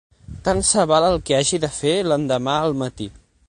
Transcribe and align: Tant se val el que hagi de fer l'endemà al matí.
Tant 0.47 0.61
se 0.69 0.85
val 0.91 1.05
el 1.09 1.19
que 1.27 1.37
hagi 1.41 1.61
de 1.67 1.71
fer 1.77 1.95
l'endemà 2.09 2.57
al 2.63 2.75
matí. 2.85 3.13